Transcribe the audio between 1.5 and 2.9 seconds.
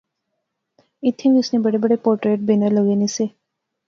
نے بڑے بڑے پورٹریٹ بینر